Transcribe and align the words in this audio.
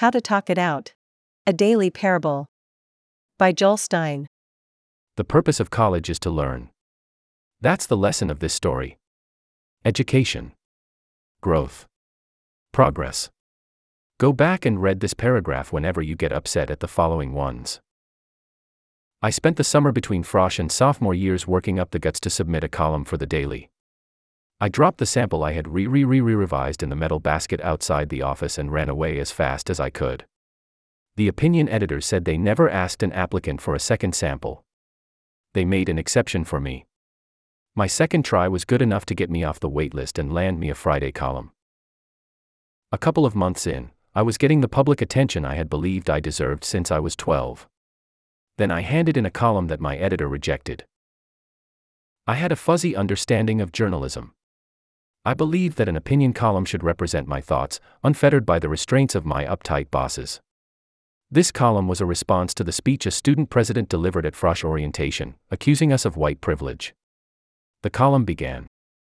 How 0.00 0.10
to 0.10 0.20
Talk 0.20 0.50
It 0.50 0.58
Out. 0.58 0.92
A 1.46 1.54
Daily 1.54 1.88
Parable. 1.88 2.50
By 3.38 3.52
Joel 3.52 3.78
Stein. 3.78 4.26
The 5.16 5.24
purpose 5.24 5.58
of 5.58 5.70
college 5.70 6.10
is 6.10 6.18
to 6.18 6.28
learn. 6.28 6.68
That's 7.62 7.86
the 7.86 7.96
lesson 7.96 8.28
of 8.28 8.40
this 8.40 8.52
story. 8.52 8.98
Education. 9.86 10.52
Growth. 11.40 11.86
Progress. 12.72 13.30
Go 14.18 14.34
back 14.34 14.66
and 14.66 14.82
read 14.82 15.00
this 15.00 15.14
paragraph 15.14 15.72
whenever 15.72 16.02
you 16.02 16.14
get 16.14 16.30
upset 16.30 16.70
at 16.70 16.80
the 16.80 16.88
following 16.88 17.32
ones. 17.32 17.80
I 19.22 19.30
spent 19.30 19.56
the 19.56 19.64
summer 19.64 19.92
between 19.92 20.24
frosh 20.24 20.58
and 20.58 20.70
sophomore 20.70 21.14
years 21.14 21.46
working 21.46 21.78
up 21.78 21.92
the 21.92 21.98
guts 21.98 22.20
to 22.20 22.28
submit 22.28 22.64
a 22.64 22.68
column 22.68 23.06
for 23.06 23.16
the 23.16 23.24
daily. 23.24 23.70
I 24.58 24.70
dropped 24.70 24.96
the 24.98 25.06
sample 25.06 25.44
I 25.44 25.52
had 25.52 25.68
re 25.68 25.86
re 25.86 26.02
re 26.04 26.20
re 26.20 26.34
revised 26.34 26.82
in 26.82 26.88
the 26.88 26.96
metal 26.96 27.20
basket 27.20 27.60
outside 27.60 28.08
the 28.08 28.22
office 28.22 28.56
and 28.56 28.72
ran 28.72 28.88
away 28.88 29.18
as 29.18 29.30
fast 29.30 29.68
as 29.68 29.78
I 29.78 29.90
could. 29.90 30.24
The 31.16 31.28
opinion 31.28 31.68
editor 31.68 32.00
said 32.00 32.24
they 32.24 32.38
never 32.38 32.70
asked 32.70 33.02
an 33.02 33.12
applicant 33.12 33.60
for 33.60 33.74
a 33.74 33.80
second 33.80 34.14
sample. 34.14 34.64
They 35.52 35.66
made 35.66 35.90
an 35.90 35.98
exception 35.98 36.44
for 36.44 36.58
me. 36.58 36.86
My 37.74 37.86
second 37.86 38.24
try 38.24 38.48
was 38.48 38.64
good 38.64 38.80
enough 38.80 39.04
to 39.06 39.14
get 39.14 39.28
me 39.28 39.44
off 39.44 39.60
the 39.60 39.68
waitlist 39.68 40.18
and 40.18 40.32
land 40.32 40.58
me 40.58 40.70
a 40.70 40.74
Friday 40.74 41.12
column. 41.12 41.50
A 42.90 42.98
couple 42.98 43.26
of 43.26 43.34
months 43.34 43.66
in, 43.66 43.90
I 44.14 44.22
was 44.22 44.38
getting 44.38 44.62
the 44.62 44.68
public 44.68 45.02
attention 45.02 45.44
I 45.44 45.56
had 45.56 45.68
believed 45.68 46.08
I 46.08 46.20
deserved 46.20 46.64
since 46.64 46.90
I 46.90 46.98
was 46.98 47.14
12. 47.14 47.68
Then 48.56 48.70
I 48.70 48.80
handed 48.80 49.18
in 49.18 49.26
a 49.26 49.30
column 49.30 49.66
that 49.66 49.80
my 49.80 49.98
editor 49.98 50.26
rejected. 50.26 50.86
I 52.26 52.36
had 52.36 52.52
a 52.52 52.56
fuzzy 52.56 52.96
understanding 52.96 53.60
of 53.60 53.72
journalism. 53.72 54.32
I 55.26 55.34
believe 55.34 55.74
that 55.74 55.88
an 55.88 55.96
opinion 55.96 56.34
column 56.34 56.64
should 56.64 56.84
represent 56.84 57.26
my 57.26 57.40
thoughts, 57.40 57.80
unfettered 58.04 58.46
by 58.46 58.60
the 58.60 58.68
restraints 58.68 59.16
of 59.16 59.26
my 59.26 59.44
uptight 59.44 59.90
bosses. 59.90 60.40
This 61.28 61.50
column 61.50 61.88
was 61.88 62.00
a 62.00 62.06
response 62.06 62.54
to 62.54 62.62
the 62.62 62.70
speech 62.70 63.06
a 63.06 63.10
student 63.10 63.50
president 63.50 63.88
delivered 63.88 64.24
at 64.24 64.34
Frosh 64.34 64.62
orientation, 64.62 65.34
accusing 65.50 65.92
us 65.92 66.04
of 66.04 66.16
white 66.16 66.40
privilege. 66.40 66.94
The 67.82 67.90
column 67.90 68.24
began 68.24 68.68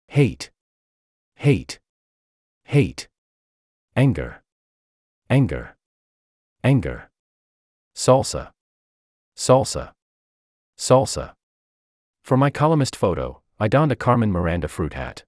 Hate. 0.08 0.50
Hate. 1.36 1.78
Hate. 2.64 3.10
Anger. 3.98 4.42
Anger. 5.30 5.76
Anger. 6.64 7.10
Salsa. 7.94 8.52
Salsa. 9.36 9.92
Salsa. 10.80 11.34
For 12.24 12.38
my 12.38 12.50
columnist 12.50 12.96
photo, 12.96 13.42
I 13.60 13.68
donned 13.68 13.92
a 13.92 13.98
Carmen 13.98 14.32
Miranda 14.32 14.70
fruit 14.70 14.94
hat. 14.94 15.26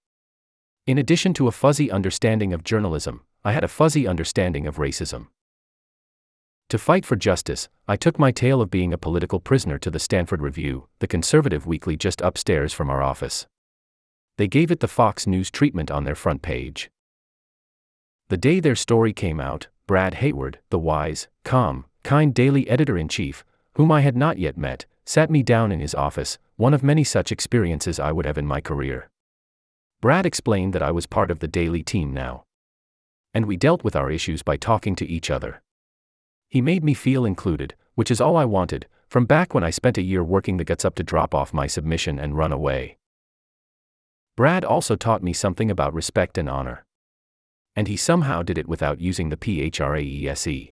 In 0.90 0.98
addition 0.98 1.36
to 1.36 1.48
a 1.48 1.52
fuzzy 1.52 1.92
understanding 1.92 2.52
of 2.52 2.64
journalism, 2.64 3.22
I 3.45 3.52
had 3.52 3.64
a 3.64 3.68
fuzzy 3.68 4.08
understanding 4.08 4.66
of 4.66 4.78
racism. 4.78 5.28
To 6.70 6.80
fight 6.80 7.06
for 7.06 7.16
justice, 7.16 7.70
I 7.88 7.95
took 7.95 8.18
my 8.18 8.32
tale 8.32 8.59
of 8.59 8.72
being 8.72 8.92
a 8.92 8.98
political 8.98 9.40
prisoner 9.40 9.78
to 9.78 9.92
the 9.92 10.00
Stanford 10.00 10.42
Review, 10.42 10.88
the 10.98 11.06
conservative 11.06 11.67
weekly 11.67 11.95
just 11.95 12.22
upstairs 12.22 12.73
from 12.73 12.90
our 12.90 13.04
office. 13.04 13.45
They 14.40 14.48
gave 14.48 14.72
it 14.72 14.80
the 14.80 14.88
Fox 14.88 15.28
News 15.28 15.52
treatment 15.52 15.92
on 15.92 16.06
their 16.06 16.16
front 16.16 16.42
page. 16.42 16.90
The 18.30 18.38
day 18.38 18.60
their 18.60 18.76
story 18.76 19.14
came 19.14 19.40
out, 19.40 19.67
Brad 19.86 20.16
Hayward, 20.16 20.58
the 20.72 20.80
wise, 20.80 21.28
calm, 21.44 21.86
kind 22.02 22.34
daily 22.34 22.67
editor 22.67 22.98
in 22.98 23.10
chief, 23.10 23.45
whom 23.76 23.92
I 23.92 24.02
had 24.02 24.17
not 24.17 24.40
yet 24.40 24.58
met, 24.58 24.88
sat 25.06 25.30
me 25.30 25.44
down 25.44 25.72
in 25.72 25.82
his 25.82 25.94
office, 25.94 26.40
one 26.56 26.73
of 26.73 26.82
many 26.82 27.04
such 27.04 27.32
experiences 27.32 28.00
I 28.00 28.12
would 28.12 28.26
have 28.26 28.40
in 28.40 28.48
my 28.48 28.60
career. 28.60 29.12
Brad 30.02 30.25
explained 30.25 30.73
that 30.73 30.83
I 30.83 30.92
was 30.92 31.08
part 31.08 31.30
of 31.30 31.39
the 31.39 31.47
daily 31.47 31.83
team 31.83 32.14
now. 32.14 32.45
And 33.33 33.45
we 33.45 33.58
dealt 33.58 33.83
with 33.83 33.95
our 33.95 34.09
issues 34.09 34.44
by 34.44 34.55
talking 34.55 34.95
to 34.95 35.05
each 35.05 35.30
other. 35.30 35.61
He 36.50 36.61
made 36.61 36.83
me 36.83 36.94
feel 36.94 37.25
included, 37.25 37.75
which 37.95 38.09
is 38.09 38.22
all 38.22 38.38
I 38.38 38.45
wanted, 38.45 38.88
from 39.08 39.25
back 39.25 39.53
when 39.53 39.64
I 39.64 39.72
spent 39.72 39.97
a 39.97 40.03
year 40.03 40.23
working 40.23 40.58
the 40.58 40.64
guts 40.64 40.86
up 40.86 40.95
to 40.95 41.03
drop 41.03 41.36
off 41.36 41.53
my 41.53 41.67
submission 41.67 42.17
and 42.17 42.38
run 42.38 42.52
away. 42.52 42.97
Brad 44.38 44.64
also 44.64 44.95
taught 44.95 45.21
me 45.21 45.33
something 45.33 45.70
about 45.70 45.93
respect 45.93 46.38
and 46.38 46.49
honor. 46.49 46.86
And 47.76 47.88
he 47.88 47.98
somehow 47.98 48.42
did 48.42 48.58
it 48.58 48.70
without 48.70 49.02
using 49.02 49.30
the 49.30 49.38
PHRAESE. 49.38 50.70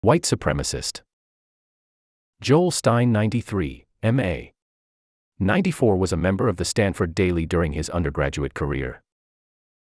White 0.00 0.22
supremacist. 0.22 1.02
Joel 2.40 2.70
Stein 2.70 3.12
93, 3.12 3.84
MA. 4.02 4.51
94 5.38 5.96
was 5.96 6.12
a 6.12 6.16
member 6.16 6.48
of 6.48 6.56
the 6.56 6.64
Stanford 6.64 7.14
Daily 7.14 7.46
during 7.46 7.72
his 7.72 7.90
undergraduate 7.90 8.54
career. 8.54 9.02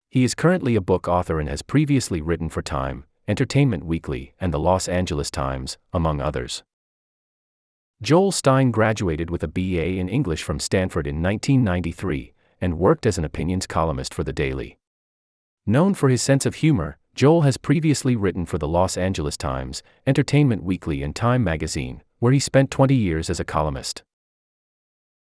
He 0.10 0.24
is 0.24 0.36
currently 0.36 0.76
a 0.76 0.82
book 0.82 1.08
author 1.08 1.40
and 1.40 1.48
has 1.48 1.62
previously 1.62 2.22
written 2.22 2.50
for 2.50 2.62
Time, 2.62 3.06
Entertainment 3.28 3.86
Weekly, 3.86 4.34
and 4.40 4.54
the 4.54 4.60
Los 4.60 4.88
Angeles 4.88 5.32
Times, 5.32 5.78
among 5.94 6.20
others. 6.20 6.64
Joel 8.02 8.32
Stein 8.32 8.72
graduated 8.72 9.30
with 9.30 9.44
a 9.44 9.48
BA 9.48 10.00
in 10.00 10.10
English 10.10 10.42
from 10.42 10.60
Stanford 10.60 11.06
in 11.06 11.22
1993 11.22 12.34
and 12.60 12.80
worked 12.80 13.06
as 13.06 13.18
an 13.18 13.26
opinions 13.26 13.68
columnist 13.68 14.14
for 14.14 14.24
the 14.24 14.34
Daily. 14.34 14.80
Known 15.66 15.94
for 15.94 16.10
his 16.10 16.22
sense 16.22 16.46
of 16.46 16.56
humor, 16.56 16.98
Joel 17.14 17.42
has 17.42 17.58
previously 17.58 18.16
written 18.16 18.46
for 18.46 18.58
the 18.58 18.68
Los 18.68 18.98
Angeles 18.98 19.38
Times, 19.38 19.84
Entertainment 20.08 20.64
Weekly, 20.64 21.04
and 21.04 21.16
Time 21.16 21.44
magazine, 21.44 22.02
where 22.20 22.32
he 22.32 22.40
spent 22.40 22.72
20 22.72 22.96
years 22.96 23.30
as 23.30 23.40
a 23.40 23.46
columnist. 23.46 24.04